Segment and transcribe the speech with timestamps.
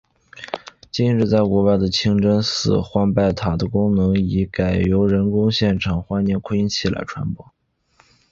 [0.91, 7.51] 今日在国外的清真寺唤拜塔的功能已改由人工现场唤念扩音器来传播。